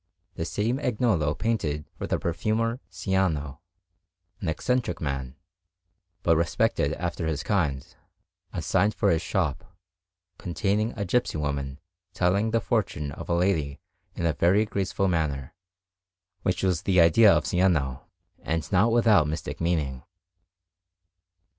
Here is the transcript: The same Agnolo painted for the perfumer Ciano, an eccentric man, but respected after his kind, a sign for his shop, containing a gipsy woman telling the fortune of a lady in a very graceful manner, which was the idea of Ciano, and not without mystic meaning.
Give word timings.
The 0.33 0.45
same 0.45 0.79
Agnolo 0.79 1.37
painted 1.37 1.85
for 1.93 2.07
the 2.07 2.17
perfumer 2.17 2.79
Ciano, 2.91 3.59
an 4.39 4.49
eccentric 4.49 4.99
man, 4.99 5.35
but 6.23 6.35
respected 6.35 6.93
after 6.93 7.27
his 7.27 7.43
kind, 7.43 7.85
a 8.51 8.63
sign 8.63 8.89
for 8.89 9.11
his 9.11 9.21
shop, 9.21 9.75
containing 10.39 10.91
a 10.95 11.05
gipsy 11.05 11.37
woman 11.37 11.79
telling 12.15 12.49
the 12.49 12.59
fortune 12.59 13.11
of 13.11 13.29
a 13.29 13.35
lady 13.35 13.79
in 14.15 14.25
a 14.25 14.33
very 14.33 14.65
graceful 14.65 15.07
manner, 15.07 15.53
which 16.41 16.63
was 16.63 16.81
the 16.81 16.99
idea 16.99 17.31
of 17.31 17.43
Ciano, 17.45 18.05
and 18.39 18.71
not 18.71 18.91
without 18.91 19.27
mystic 19.27 19.61
meaning. 19.61 20.01